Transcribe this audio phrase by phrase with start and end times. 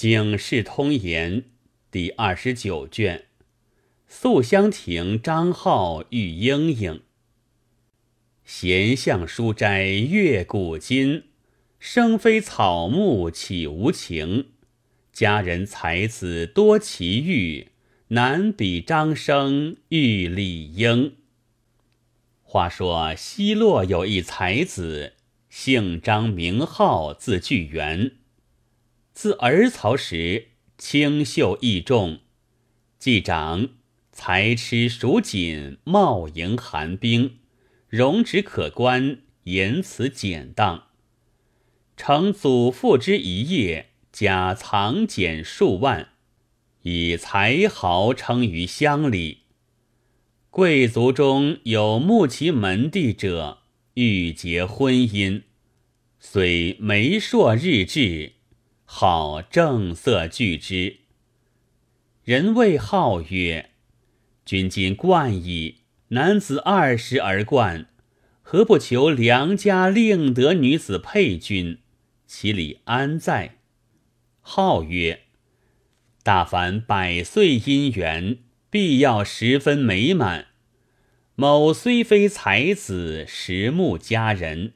[0.00, 1.44] 警世通言
[1.90, 3.24] 第二十九卷，
[4.08, 7.02] 素香亭张浩遇莺莺。
[8.42, 11.24] 闲向书斋阅古今，
[11.78, 14.46] 生非草木岂无情？
[15.12, 17.72] 佳人才子多奇遇，
[18.08, 21.16] 难比张生遇李英。
[22.42, 25.12] 话说西洛有一才子，
[25.50, 28.12] 姓张名浩，字巨源。
[29.12, 30.48] 自儿曹时，
[30.78, 32.20] 清秀异重，
[32.98, 33.68] 既长，
[34.12, 37.38] 才痴蜀锦，貌迎寒冰，
[37.88, 40.84] 容止可观，言辞简当。
[41.96, 46.10] 承祖父之遗业，假藏简数万，
[46.82, 49.40] 以才豪称于乡里。
[50.48, 53.58] 贵族中有慕其门第者，
[53.94, 55.42] 欲结婚姻，
[56.18, 58.32] 虽媒妁日至，
[58.92, 60.98] 好正色拒之。
[62.24, 63.70] 人谓好曰
[64.44, 65.76] ：“君今冠矣，
[66.08, 67.86] 男子二十而冠，
[68.42, 71.78] 何不求良家另得女子配君？
[72.26, 73.58] 其理安在？”
[74.42, 75.20] 好曰
[76.24, 80.48] ：“大凡百岁姻缘。”必要十分美满。
[81.36, 84.74] 某虽非才子，实慕佳人，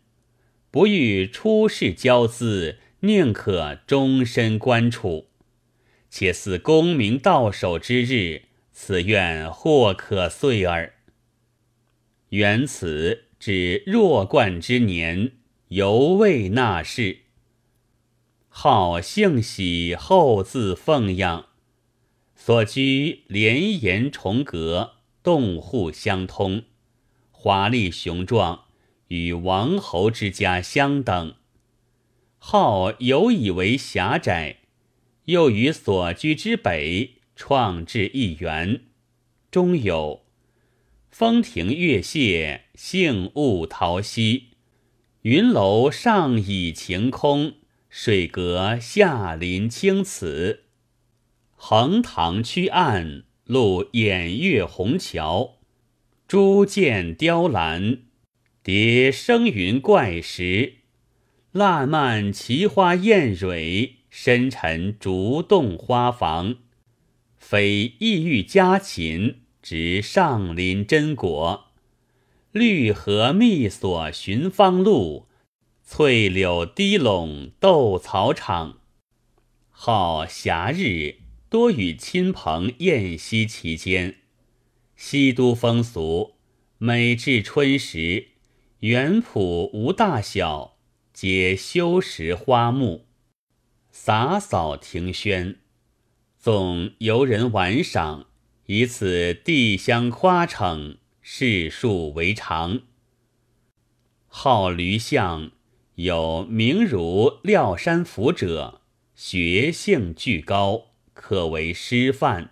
[0.70, 5.28] 不欲出世骄姿，宁可终身关处。
[6.10, 10.94] 且似功名到手之日，此愿或可遂耳。
[12.28, 15.32] 缘此至弱冠之年，
[15.68, 17.18] 犹未纳事。
[18.48, 21.46] 好幸喜，后自奉养。
[22.36, 26.62] 所居连岩重阁，洞户相通，
[27.32, 28.66] 华丽雄壮，
[29.08, 31.34] 与王侯之家相等。
[32.46, 34.58] 号有以为狭窄，
[35.24, 38.82] 又于所居之北创制一园，
[39.50, 40.26] 中有
[41.08, 44.48] 风亭月榭，杏雾桃溪，
[45.22, 47.54] 云楼上倚晴空，
[47.88, 50.64] 水阁下临青瓷。
[51.56, 55.60] 横塘曲岸，路掩月虹桥，
[56.28, 58.00] 朱剑雕栏，
[58.62, 60.74] 叠生云怪石，
[61.54, 66.56] 烂漫奇花艳蕊，深沉竹洞花房。
[67.36, 71.66] 非异域佳禽，直上林真果。
[72.50, 75.28] 绿荷密锁寻芳路，
[75.84, 78.80] 翠柳低笼斗草场。
[79.70, 81.20] 好暇日。
[81.48, 84.16] 多与亲朋宴席其间，
[84.96, 86.34] 西都风俗，
[86.78, 88.30] 每至春时，
[88.80, 90.73] 园圃无大小，
[91.14, 93.06] 皆修石花木，
[93.92, 95.60] 洒扫庭轩。
[96.36, 98.26] 纵游人玩赏，
[98.66, 102.80] 以此地相夸逞，世数为常。
[104.26, 105.52] 好驴相，
[105.94, 108.80] 有名如廖山府者，
[109.14, 110.86] 学性俱高。
[111.12, 112.50] 可为师范，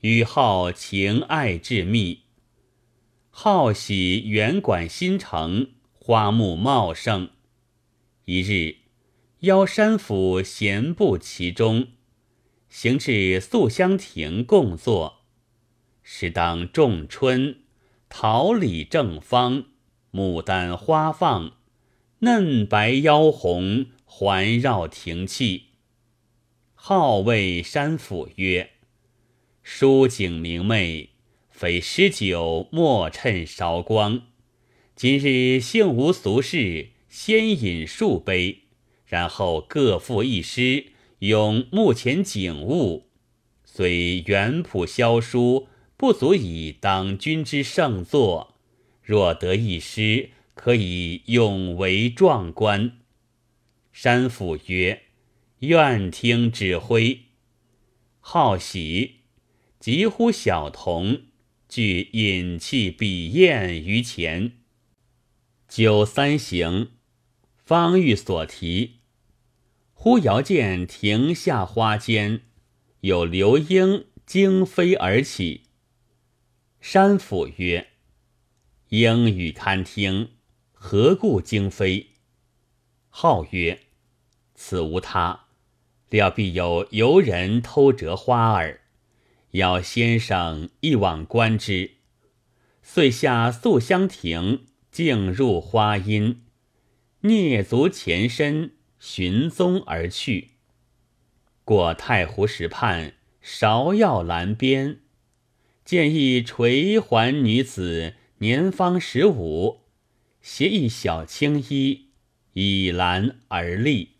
[0.00, 2.22] 与好情爱至密。
[3.30, 7.30] 好喜园馆新城，花木茂盛。
[8.30, 8.76] 一日，
[9.38, 11.86] 邀山府闲步其中，
[12.68, 15.20] 行至素香亭共坐。
[16.02, 17.60] 时当仲春，
[18.10, 19.64] 桃李正芳，
[20.12, 21.52] 牡丹花放，
[22.18, 25.68] 嫩白腰红，环绕庭气。
[26.74, 28.72] 号谓山府曰
[29.64, 31.12] ：“书景明媚，
[31.48, 34.24] 非诗酒莫趁韶光。
[34.94, 36.90] 今日幸无俗事，
[37.20, 38.60] 先饮数杯，
[39.04, 43.08] 然后各赋一诗，咏目前景物。
[43.64, 48.54] 虽远谱萧疏，不足以当君之盛作。
[49.02, 52.98] 若得一诗，可以咏为壮观。”
[53.92, 55.02] 山府曰。
[55.58, 57.22] 愿听指挥，
[58.20, 59.16] 好喜，
[59.80, 61.22] 急呼小童，
[61.68, 64.52] 具饮器笔砚于前。
[65.66, 66.92] 酒三行，
[67.68, 69.00] 方欲所提，
[69.92, 72.40] 忽遥见亭下花间
[73.00, 75.64] 有流莺惊飞而起。
[76.80, 77.88] 山府曰
[78.88, 80.30] ：“莺语堪听，
[80.72, 82.12] 何故惊飞？”
[83.10, 83.80] 号曰
[84.56, 85.48] ：“此无他。”
[86.08, 88.80] 料必有游人偷折花耳，
[89.50, 91.90] 邀先生一往观之。
[92.82, 96.44] 遂下素香亭，径入花荫，
[97.22, 100.50] 蹑足前身，寻踪而去。
[101.64, 105.00] 过太湖石畔，芍药栏边，
[105.84, 109.80] 见一垂环女子，年方十五，
[110.40, 112.06] 携一小青衣，
[112.52, 114.10] 倚栏而立。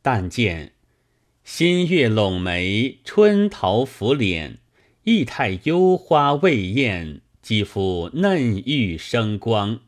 [0.00, 0.72] 但见
[1.44, 4.58] 新月拢眉，春桃拂脸，
[5.02, 9.80] 意态幽花未艳，肌肤嫩玉生光。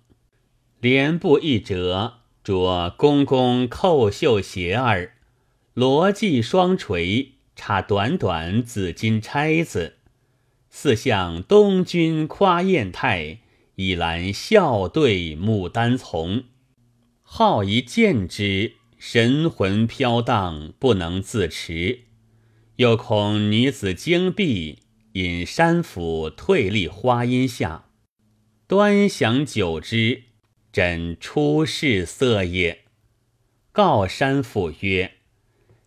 [0.81, 5.15] 帘布一折，着公公扣绣鞋儿，
[5.73, 9.95] 罗髻双垂，插短短紫金钗子，
[10.69, 13.39] 似向东君夸艳态，
[13.77, 16.45] 倚栏笑对牡丹丛。
[17.23, 22.01] 好一见之，神魂飘荡，不能自持。
[22.77, 24.81] 又恐女子惊避，
[25.15, 27.87] 引山府退立花荫下，
[28.69, 30.25] 端详久之。
[30.77, 32.81] 真出世色也。
[33.73, 35.13] 告山府曰：“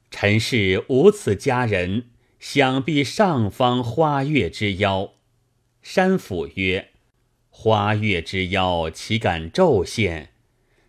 [0.09, 2.09] 臣是无此佳人，
[2.39, 5.13] 想必上方花月之妖。”
[5.83, 6.89] 山府曰
[7.51, 10.29] ：“花月之妖岂敢骤现？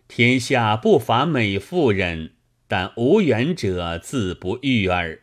[0.07, 2.31] 天下不乏美妇人，
[2.67, 5.19] 但无缘者自不遇耳。”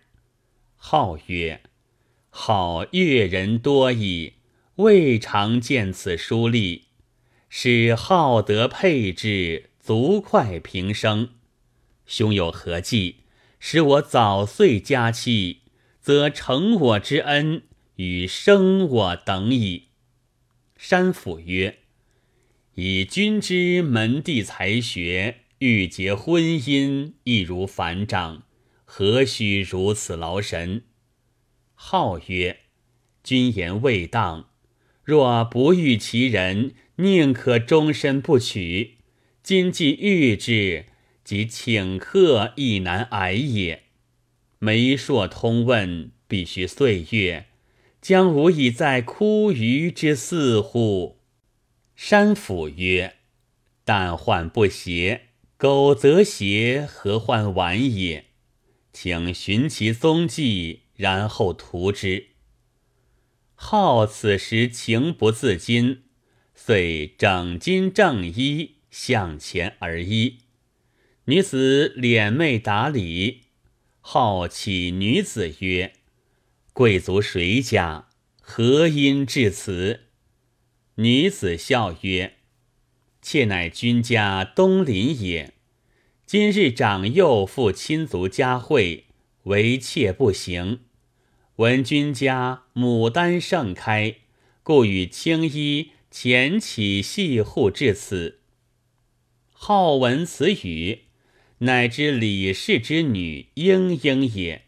[0.78, 1.62] 号曰
[2.30, 4.34] ：“好阅人多矣，
[4.76, 6.82] 未尝见此书吏。”
[7.50, 11.30] 使好德配置，足快平生。
[12.04, 13.16] 兄有何计，
[13.58, 15.60] 使我早遂佳期，
[15.98, 17.62] 则成我之恩，
[17.96, 19.84] 与生我等矣。
[20.76, 21.78] 山府曰
[22.76, 28.42] ：“以君之门第才学，欲结婚姻，易如反掌，
[28.84, 30.84] 何须如此劳神？”
[31.74, 32.60] 号曰
[33.24, 34.50] ：“君言未当，
[35.02, 38.96] 若不遇其人。”宁可终身不娶，
[39.40, 40.86] 今既遇之，
[41.22, 43.84] 即请客亦难挨也。
[44.58, 47.46] 媒妁通问，必须岁月，
[48.02, 51.20] 将无以在枯鱼之肆乎？
[51.94, 53.14] 山府曰
[53.84, 58.24] ：“但患不谐，苟则谐，何患晚也？
[58.92, 62.30] 请寻其踪迹，然后图之。”
[63.54, 66.02] 好此时情不自禁。
[66.68, 70.34] 遂整金正衣向前而揖，
[71.24, 73.44] 女子敛媚答礼。
[74.02, 75.94] 好奇女子曰
[76.74, 78.08] ：“贵族谁家？
[78.42, 80.00] 何因至此？”
[80.96, 82.34] 女子笑曰
[83.22, 85.54] ：“妾乃君家东邻也。
[86.26, 89.06] 今日长幼赴亲族家会，
[89.44, 90.80] 唯妾不行。
[91.56, 94.16] 闻君家牡丹盛开，
[94.62, 98.40] 故与青衣。”前起系户至此，
[99.52, 101.00] 好闻此语，
[101.58, 104.62] 乃知李氏之女莺莺也。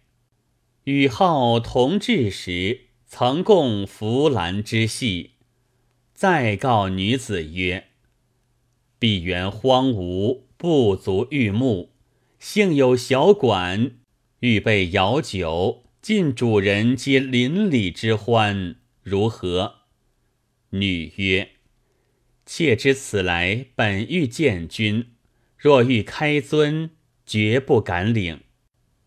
[0.84, 5.30] 与好同治时，曾共扶兰之戏。
[6.12, 7.88] 再告女子曰
[9.00, 11.88] ：“碧园荒芜，不足玉木，
[12.38, 13.92] 幸有小馆，
[14.40, 19.76] 预备肴酒，尽主人皆邻里之欢，如何？”
[20.70, 21.50] 女曰
[22.46, 25.06] ：“妾知此来本欲见君，
[25.56, 26.90] 若欲开尊，
[27.26, 28.42] 绝不敢领。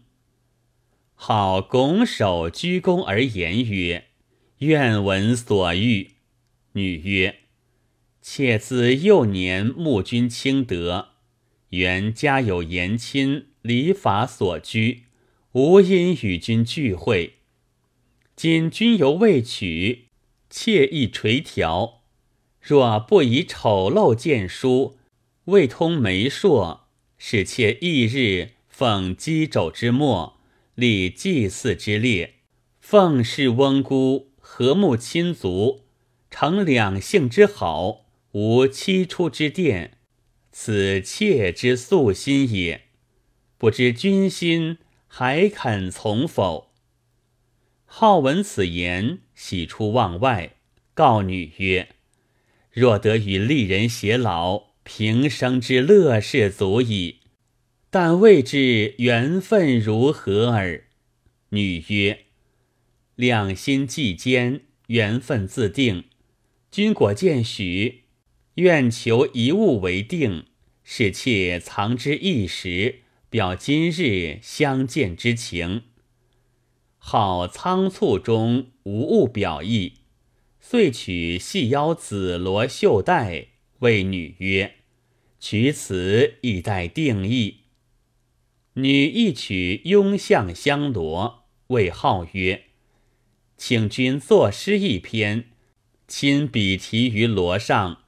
[1.14, 4.06] 好拱手鞠躬而言曰
[4.60, 6.12] ：“愿闻所欲。”
[6.72, 7.40] 女曰
[8.22, 11.10] ：“妾自幼年慕君清德，
[11.68, 15.04] 原家有言亲，礼法所居，
[15.52, 17.34] 无因与君聚会。”
[18.34, 20.08] 今君犹未娶，
[20.48, 21.98] 妾亦垂髫。
[22.60, 24.96] 若不以丑陋见书，
[25.44, 26.80] 未通媒妁，
[27.18, 30.38] 使妾翌日奉箕帚之末，
[30.74, 32.36] 立祭祀之列，
[32.80, 35.84] 奉侍翁姑，和睦亲族，
[36.30, 39.98] 成两性之好，无七出之殿，
[40.50, 42.82] 此妾之素心也。
[43.58, 46.71] 不知君心还肯从否？
[47.94, 50.54] 好闻此言，喜出望外，
[50.94, 51.90] 告女曰
[52.72, 57.18] ：“若得与丽人偕老，平生之乐事足矣。
[57.90, 60.84] 但未知缘分如何耳。”
[61.52, 62.20] 女曰
[63.14, 66.04] ：“两心既坚，缘分自定。
[66.70, 68.04] 君果见许，
[68.54, 70.46] 愿求一物为定，
[70.82, 75.82] 使妾藏之一时，表今日相见之情。”
[77.04, 79.94] 好仓促中无物表意，
[80.60, 83.48] 遂取细腰紫罗绣带，
[83.80, 84.76] 谓女曰
[85.40, 87.64] ：“取此以待定义。
[88.74, 92.66] 女亦取拥向香罗，谓号曰
[93.58, 95.50] ：“请君作诗一篇，
[96.06, 98.04] 亲笔题于罗上，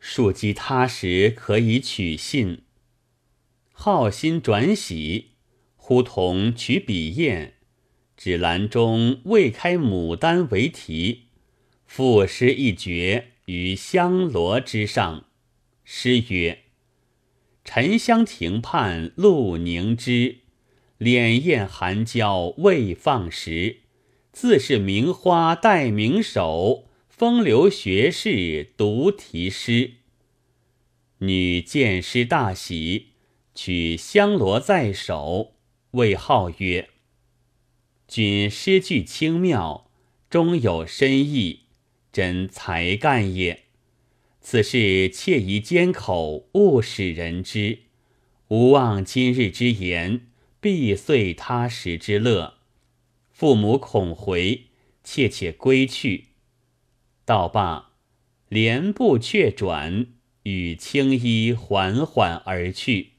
[0.00, 2.62] 庶几他时可以取信。”
[3.72, 5.36] 好心转喜，
[5.76, 7.52] 忽同取笔砚，
[8.16, 11.26] 指栏中未开牡丹为题，
[11.86, 15.26] 赋诗一绝于香罗之上。
[15.84, 16.60] 诗曰
[17.62, 20.38] ：“沉香亭畔露凝脂，
[20.98, 23.80] 敛艳含娇未放时。
[24.32, 29.92] 自是名花待名手，风流学士独题诗。”
[31.20, 33.08] 女见诗大喜。
[33.54, 35.54] 取香罗在手，
[35.92, 36.90] 谓号曰
[38.08, 39.90] ：“君诗句清妙，
[40.30, 41.62] 中有深意，
[42.12, 43.64] 真才干也。
[44.40, 47.80] 此事切宜缄口，勿使人知。
[48.48, 50.28] 吾望今日之言，
[50.60, 52.58] 必遂他时之乐。
[53.32, 54.66] 父母恐回，
[55.02, 56.26] 切切归去。”
[57.26, 57.90] 道罢，
[58.48, 60.06] 连步却转，
[60.44, 63.14] 与青衣缓缓而去。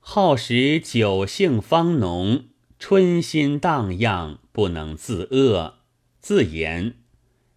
[0.00, 2.48] 好时酒兴方浓，
[2.78, 5.74] 春心荡漾，不能自遏。
[6.20, 6.94] 自言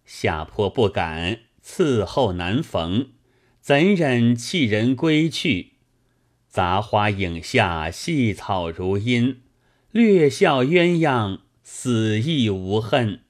[0.04, 3.10] 下坡不敢，伺候难逢，
[3.60, 5.72] 怎忍弃人归去？
[6.48, 9.40] 杂花影下，细草如茵，
[9.92, 13.20] 略笑鸳鸯，死亦无恨。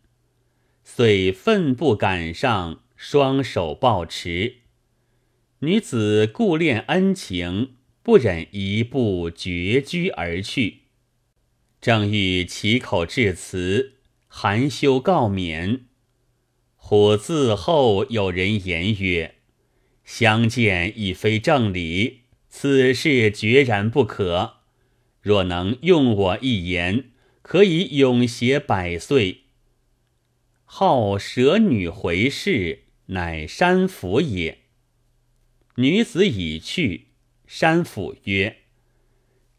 [0.82, 4.56] 遂奋步赶上，双手抱持。
[5.60, 7.74] 女子顾恋恩情。
[8.04, 10.81] 不忍一步绝居而去，
[11.82, 13.94] 正欲启口致辞，
[14.28, 15.86] 含羞告免。
[16.76, 19.34] 忽自后有人言曰
[20.04, 24.58] ：“相见已非正理，此事决然不可。
[25.20, 27.10] 若能用我一言，
[27.42, 29.46] 可以永偕百岁。”
[30.62, 34.58] 好舍女回世，乃山府也。
[35.74, 37.08] 女子已去。
[37.48, 38.58] 山府曰：“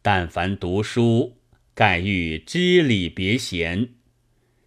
[0.00, 1.36] 但凡读书，
[1.74, 3.90] 盖欲知礼别贤。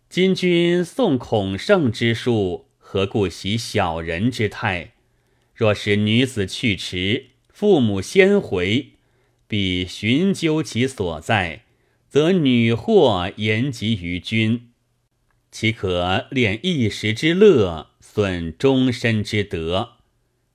[0.10, 4.94] 今君诵孔圣之书，何故习小人之态？
[5.56, 8.94] 若使女子去迟，父母先回，
[9.48, 11.64] 必寻究其所在，
[12.10, 14.70] 则女祸延及于君，
[15.50, 19.94] 岂可恋一时之乐，损终身之德？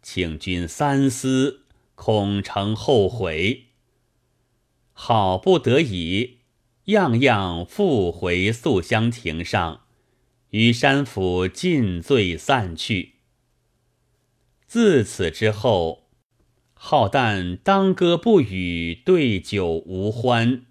[0.02, 1.60] 请君三思。”
[1.94, 3.66] 恐成后悔，
[4.92, 6.38] 好不得已，
[6.86, 9.82] 样样复回素香亭上，
[10.50, 13.14] 与山府尽醉散去。
[14.66, 16.08] 自此之后，
[16.74, 20.66] 浩旦当歌不语，对酒无欢，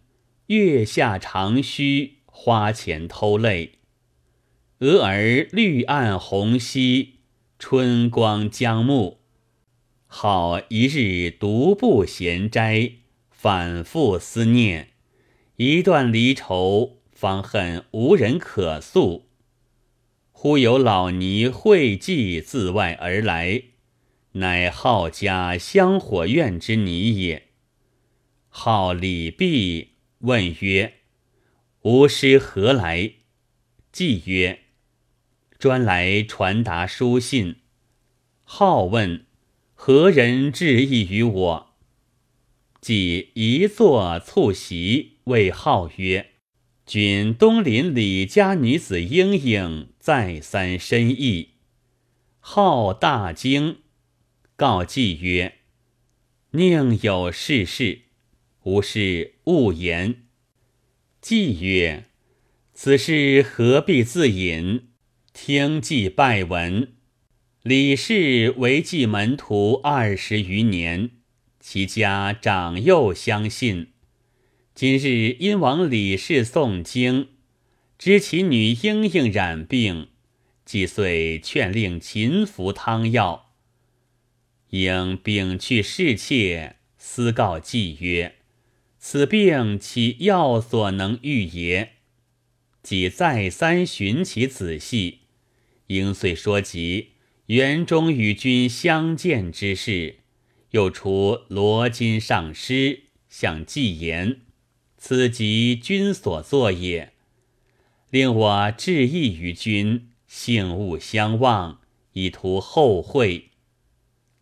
[0.48, 3.80] 月下长吁，花前偷泪。
[4.80, 7.20] 俄儿绿岸红溪，
[7.58, 9.20] 春光将暮。
[10.08, 12.92] 好一日独步闲斋，
[13.30, 14.91] 反复思念，
[15.64, 19.30] 一段离愁，方恨无人可诉。
[20.32, 23.66] 忽有老尼会稽自外而来，
[24.32, 27.50] 乃好家香火院之尼也。
[28.50, 29.90] 号李弼，
[30.22, 30.96] 问曰
[31.86, 33.12] ：“吾师何来？”
[33.94, 34.62] 季曰
[35.60, 37.58] ：“专来传达书信。”
[38.42, 39.28] 好问。
[39.76, 41.76] 何人致意于我？
[42.82, 46.32] 即一坐促席，谓号曰
[46.86, 51.52] ：“君东邻李家女子莺莺，再三深意。”
[52.40, 53.78] 号大惊，
[54.58, 55.56] 告季曰
[56.52, 58.02] ：“宁有是事？
[58.64, 60.24] 无事勿言。”
[61.22, 62.06] 季曰
[62.74, 64.90] ：“此事何必自隐？
[65.34, 66.94] 听季拜闻。”
[67.64, 71.12] 李氏为继门徒二十余年，
[71.60, 73.91] 其家长幼相信。
[74.82, 77.28] 今日因往李氏诵经，
[78.00, 80.08] 知其女莺莺染病，
[80.66, 83.52] 即遂劝令勤服汤药。
[84.72, 88.38] 应禀去侍妾，私告季曰
[88.98, 91.92] ：“此病其药所能愈也？”
[92.82, 95.20] 即再三寻其仔细，
[95.86, 97.10] 应遂说及。
[97.46, 100.16] 园中与君相见之事，
[100.72, 104.42] 又除罗巾上诗，向季言
[105.04, 107.12] ：“此即君所作也。”
[108.12, 111.82] 令我致意于君，幸勿相忘，
[112.14, 113.50] 以图后会。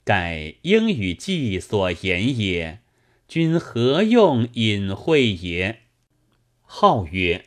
[0.03, 2.79] 盖应与季所言也。
[3.27, 5.83] 君何用隐晦也？”
[6.61, 7.45] 号曰：“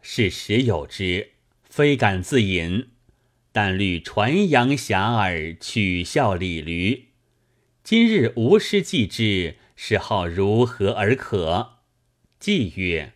[0.00, 1.32] 是时有之，
[1.64, 2.88] 非敢自隐。
[3.52, 7.08] 但虑传扬遐迩，取笑李驴。
[7.82, 11.77] 今日无师记之，是号如何而可？”
[12.38, 13.14] 季曰：“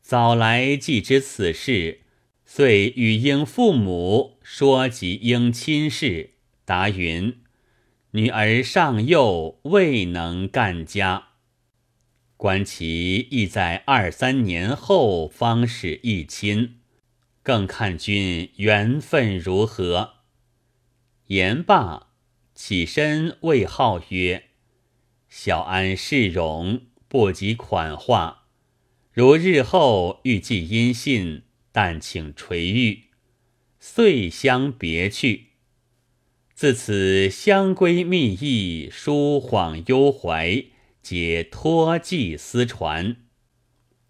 [0.00, 2.02] 早来既知此事，
[2.44, 7.40] 遂与应父母说及应亲事，答云
[8.12, 11.30] ：‘女儿尚幼，未能干家。’
[12.38, 16.76] 观其亦在二三年后方始一亲，
[17.42, 20.14] 更看君缘分如何。”
[21.26, 22.12] 言罢，
[22.54, 24.44] 起身谓号曰
[25.28, 28.44] ：“小安世荣。”不及款话，
[29.12, 32.98] 如日后欲寄音信，但请垂谕。
[33.80, 35.46] 遂相别去。
[36.54, 40.64] 自此相闺蜜意，疏恍幽怀，
[41.00, 43.16] 皆托寄私传。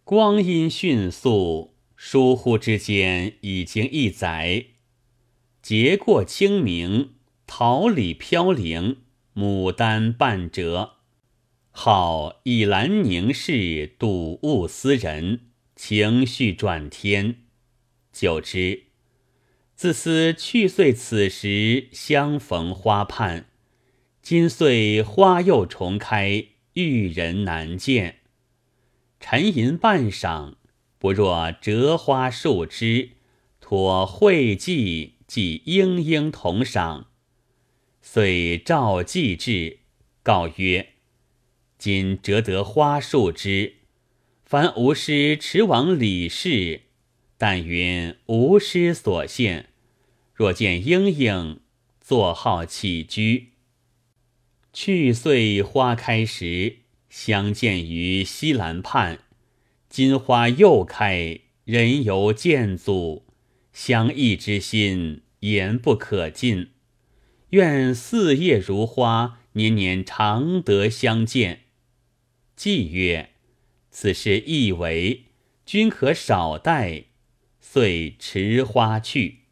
[0.03, 4.65] 光阴迅速，疏忽之间已经一载。
[5.61, 7.11] 节过清明，
[7.47, 9.03] 桃李飘零，
[9.35, 10.98] 牡丹半折。
[11.81, 15.43] 好以兰凝视，睹物思人，
[15.77, 17.37] 情绪转天。
[18.13, 18.87] 久之，
[19.77, 23.47] 自思去岁此时相逢花畔，
[24.21, 28.23] 今岁花又重开，遇人难见。
[29.21, 30.57] 沉吟半晌，
[30.99, 33.11] 不若折花数枝，
[33.61, 37.07] 托会寄寄莺莺同赏。
[38.03, 39.79] 遂召寄至，
[40.25, 40.95] 告曰。
[41.79, 43.75] 今折得花数枝，
[44.45, 46.81] 凡吾师持往李氏，
[47.37, 49.69] 但云吾师所献。
[50.35, 51.61] 若见莺莺，
[52.01, 53.53] 作号起居。
[54.73, 59.21] 去岁花开时，相见于西兰畔，
[59.89, 63.25] 今花又开，人犹见阻，
[63.73, 66.71] 相忆之心言不可尽。
[67.51, 71.61] 愿四叶如花，年年常得相见。
[72.59, 73.31] 既曰
[73.89, 75.27] ：“此事易为，
[75.65, 77.05] 君可少待。”
[77.63, 79.43] 遂持花去。